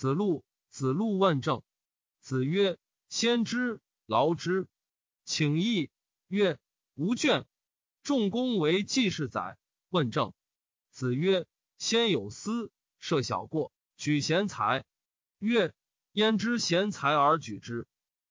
[0.00, 1.62] 子路，子路问政。
[2.22, 2.78] 子曰：
[3.10, 4.66] 先知劳之，
[5.26, 5.90] 请义。
[6.26, 6.58] 曰：
[6.94, 7.44] 无倦。
[8.02, 9.58] 仲公为季氏宰。
[9.90, 10.32] 问政。
[10.90, 11.44] 子曰：
[11.76, 14.86] 先有司，设小过，举贤才。
[15.38, 15.74] 曰：
[16.12, 17.86] 焉知贤才而举之？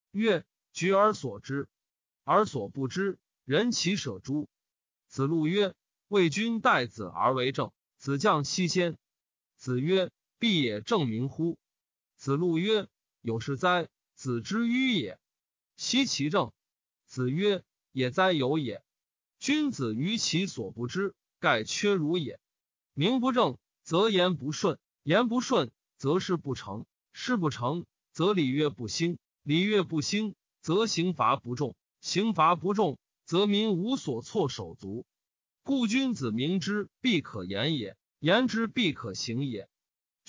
[0.10, 0.44] 曰：
[0.74, 1.70] 举而所知，
[2.24, 4.50] 而所不知，人其舍诸？
[5.08, 5.76] 子路曰：
[6.08, 8.98] 为君待子而为政，子将西先。
[9.56, 10.10] 子曰：
[10.40, 11.58] 必也正名乎？
[12.16, 12.88] 子路曰：
[13.22, 13.90] 有事哉！
[14.16, 15.20] 子之迂也。
[15.76, 16.54] 奚其政？
[17.06, 18.82] 子曰：也哉有也。
[19.38, 22.40] 君子于其所不知，盖缺如也。
[22.94, 35.06] 名不正，则言不顺；言不顺，则事不成；事不成，则礼乐不兴；礼乐不兴，则刑罚不重；刑罚不重，则民无所措手足。
[35.64, 39.70] 故君子明之，必可言也；言之，必可行也。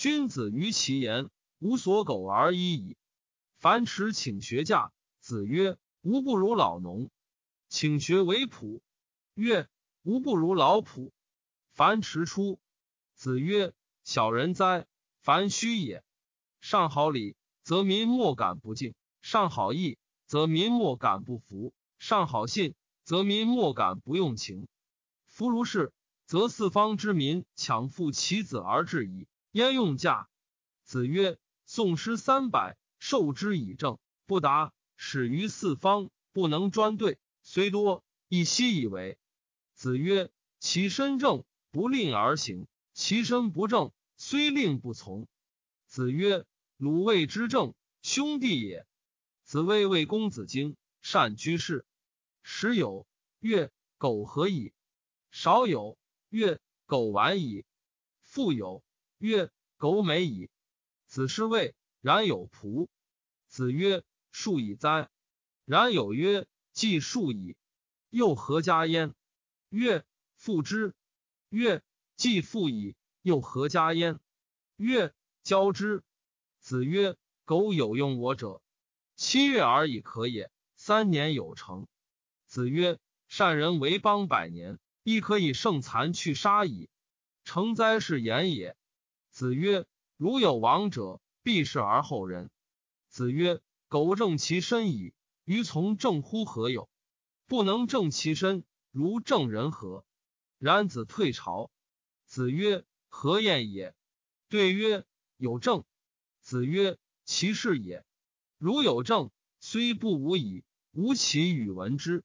[0.01, 1.29] 君子于其言，
[1.59, 2.97] 无所苟而已矣。
[3.59, 7.11] 樊迟请学驾，子曰：“吾不如老农。”
[7.69, 8.81] 请学为仆，
[9.35, 9.69] 曰
[10.03, 11.11] ：“吾不如老仆。”
[11.77, 12.59] 樊迟出，
[13.15, 14.87] 子曰：“小人哉！
[15.21, 16.03] 樊须也。
[16.63, 24.67] 上好礼，则民莫敢不敬；上好义，则民莫敢不服；上好信，则民莫敢不用情。”
[25.29, 25.93] 夫如是，
[26.25, 29.27] 则四方之民强父其子而至矣。
[29.53, 30.29] 焉用驾？
[30.85, 39.19] 子曰：“宋诗三百，受之以政，不达，始于四方，不能专对，虽多，亦悉以为。”
[39.75, 45.27] 子曰：“其身正，不令而行；其身不正，虽令不从。”
[45.87, 46.45] 子曰
[46.79, 48.87] ：“鲁卫之政，兄弟也。”
[49.43, 51.85] 子谓魏公子荆善居士，
[52.43, 53.05] 时有
[53.41, 54.73] 曰：“苟何矣？”
[55.33, 55.99] 少有
[56.29, 57.65] 曰苟完矣，
[58.23, 58.85] 复有
[59.21, 60.49] 曰苟美矣。
[61.07, 62.89] 子是谓然有仆。
[63.49, 65.11] 子曰：树矣哉！
[65.67, 67.55] 然有曰既树矣，
[68.09, 69.15] 又何加焉？
[69.69, 70.05] 曰
[70.37, 70.95] 父之。
[71.51, 71.83] 曰
[72.17, 74.19] 既父矣，又何加焉？
[74.77, 76.03] 曰交之。
[76.59, 78.63] 子曰：苟有用我者，
[79.17, 81.87] 七月而已可也，三年有成。
[82.47, 82.99] 子曰：
[83.29, 84.79] 善人为邦百年。
[85.03, 86.91] 亦可以胜残去杀矣。
[87.45, 88.77] 成哉是言也。
[89.41, 89.87] 子曰：
[90.19, 92.51] 如有亡者，必是而后人。
[93.09, 95.15] 子曰：苟正其身矣，
[95.47, 96.91] 于从政乎何有？
[97.47, 100.05] 不能正其身，如正人何？
[100.59, 101.71] 然子退朝。
[102.27, 103.95] 子曰：何晏也？
[104.51, 105.07] 对曰：
[105.39, 105.85] 有政。
[106.43, 108.05] 子曰：其事也。
[108.59, 112.25] 如有政，虽不无矣，吾其与闻之。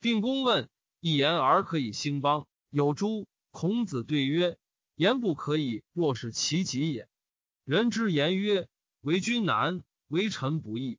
[0.00, 0.68] 定公问。
[0.98, 3.28] 一言而可以兴邦，有诸？
[3.52, 4.58] 孔子对曰：
[4.98, 7.08] 言不可以，若是其己也。
[7.62, 8.68] 人之言曰：
[9.00, 10.98] 为君难，为臣不易。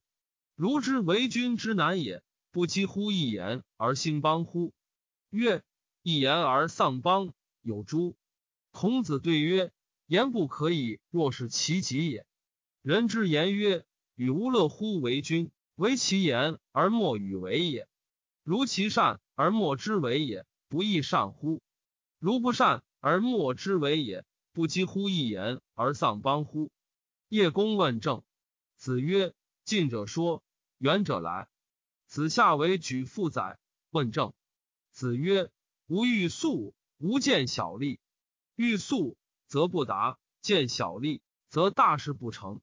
[0.55, 4.71] 如之为君之难也，不几乎一言而兴邦乎？
[5.31, 5.63] 曰：
[6.01, 8.15] 一言而丧邦，有诸？
[8.71, 9.73] 孔子对曰：
[10.05, 12.25] 言不可以，若是其己也。
[12.81, 13.83] 人之言曰：
[14.15, 15.51] 与无乐乎为君？
[15.75, 17.85] 为其言而莫与为也。
[18.43, 21.61] 如其善而莫之为也，不亦善乎？
[22.17, 26.71] 如不善而莫之为也，不几乎一言而丧邦乎？
[27.27, 28.23] 叶公问政，
[28.75, 29.33] 子曰：
[29.65, 30.43] 近者说，
[30.77, 31.47] 远者来。
[32.07, 33.57] 子夏为举父宰，
[33.89, 34.33] 问政。
[34.91, 35.49] 子曰：
[35.87, 37.99] 吾欲速，吾见小利；
[38.55, 39.17] 欲速
[39.47, 42.61] 则不达，见小利则大事不成。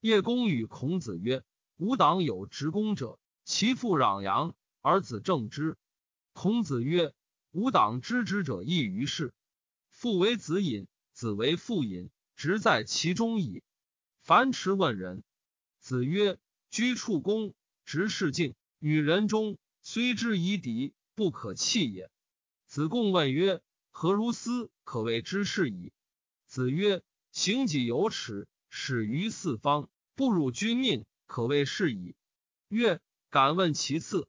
[0.00, 1.42] 叶公与孔子曰：
[1.76, 4.54] 吾党有执公者，其父攘阳。
[4.84, 5.76] 而子正之。
[6.32, 7.14] 孔子曰
[7.54, 9.32] ：“吾党知之者异于是。
[10.02, 13.62] 父为子隐，子为父隐，直在其中矣。”
[14.20, 15.22] 樊迟问仁。
[15.78, 16.40] 子曰
[16.70, 17.54] ：“居处恭，
[17.84, 22.10] 执事敬，与人忠，虽之夷狄，不可弃也。”
[22.66, 23.60] 子贡问曰
[23.92, 25.92] ：“何如斯可谓知事矣？”
[26.50, 32.16] 子曰：“行己有耻，始于四方，不辱君命，可谓是矣。”
[32.66, 33.00] 曰
[33.30, 34.26] ：“敢问其次。”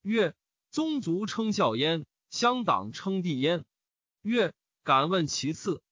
[0.00, 0.34] 曰：
[0.70, 3.66] 宗族称孝焉，乡党称弟焉。
[4.22, 5.82] 曰：敢问其次。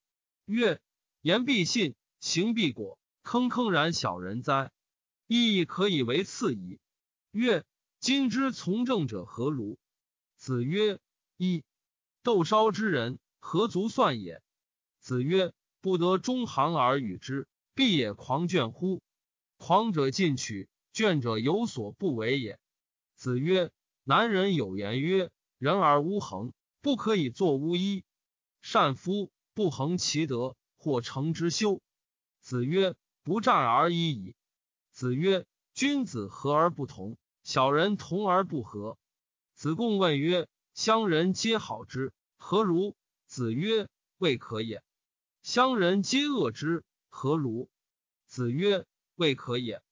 [0.45, 0.81] 曰：
[1.21, 4.71] 言必信，行必果，坑坑然小人哉！
[5.27, 6.79] 意义可以为次矣。
[7.33, 7.65] 曰：
[8.01, 9.79] 今之从政者何如？
[10.37, 10.99] 子曰：
[11.37, 11.65] 一
[12.23, 14.43] 斗烧之人，何足算也？
[15.01, 19.03] 子曰：不得中行而与之，必也狂倦乎？
[19.57, 22.59] 狂者进取，倦者有所不为也。
[23.15, 23.71] 子曰。
[24.05, 25.31] 男人有言曰
[25.61, 28.05] ：“人而无恒，不可以作巫医。
[28.61, 31.81] 善夫不恒其德，或成之修。”
[32.41, 34.35] 子曰：“不战而已矣。
[34.91, 38.99] 子曰：君子和而不同，小人同而不和。
[39.55, 42.97] 子贡问曰：乡人皆好之，何如？
[43.27, 44.83] 子曰：未可也。
[45.43, 47.69] 乡人皆恶之，何如？
[48.27, 49.83] 子曰：未可也。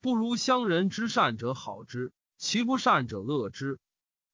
[0.00, 3.78] 不如乡人之善者好之，其不善者恶之。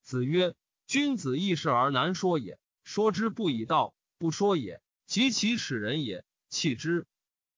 [0.03, 0.55] 子曰：
[0.87, 2.59] 君子易事而难说也。
[2.85, 7.07] 说之不以道，不说也，及其使人也，弃之。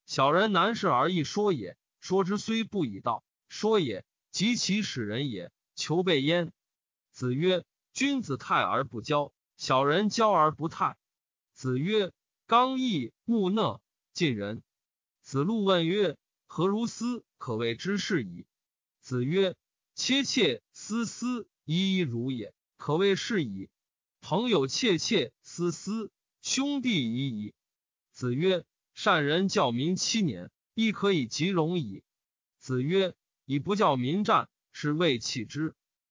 [0.06, 1.76] 小人难事而易说也。
[2.00, 6.52] 说之虽不以道，说也，及其使人也，求备焉。
[7.10, 10.96] 子曰：君子泰而不骄，小人骄而不泰。
[11.52, 12.12] 子曰：
[12.46, 13.80] 刚毅木讷，
[14.12, 14.62] 近人。
[15.22, 17.24] 子路问曰：何如斯？
[17.38, 18.46] 可谓之是矣。
[19.00, 19.56] 子曰：
[19.96, 23.68] 切切思思，依依如也，可谓是矣。
[24.28, 26.10] 朋友切切思思，
[26.42, 27.54] 兄弟已矣。
[28.10, 32.02] 子曰：善人教民七年，亦可以及容矣。
[32.58, 33.14] 子曰：
[33.44, 35.76] 以不教民战，是谓弃之。